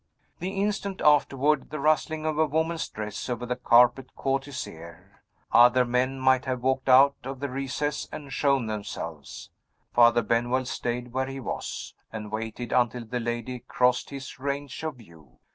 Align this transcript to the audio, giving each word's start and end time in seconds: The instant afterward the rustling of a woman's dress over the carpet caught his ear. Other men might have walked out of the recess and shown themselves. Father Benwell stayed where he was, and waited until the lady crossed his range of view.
The 0.39 0.49
instant 0.49 0.99
afterward 1.05 1.69
the 1.69 1.79
rustling 1.79 2.25
of 2.25 2.39
a 2.39 2.47
woman's 2.47 2.89
dress 2.89 3.29
over 3.29 3.45
the 3.45 3.55
carpet 3.55 4.15
caught 4.15 4.45
his 4.45 4.65
ear. 4.65 5.21
Other 5.51 5.85
men 5.85 6.19
might 6.19 6.45
have 6.45 6.63
walked 6.63 6.89
out 6.89 7.17
of 7.23 7.39
the 7.39 7.49
recess 7.51 8.09
and 8.11 8.33
shown 8.33 8.65
themselves. 8.65 9.51
Father 9.93 10.23
Benwell 10.23 10.65
stayed 10.65 11.13
where 11.13 11.27
he 11.27 11.39
was, 11.39 11.93
and 12.11 12.31
waited 12.31 12.71
until 12.71 13.05
the 13.05 13.19
lady 13.19 13.59
crossed 13.59 14.09
his 14.09 14.39
range 14.39 14.81
of 14.81 14.95
view. 14.95 15.37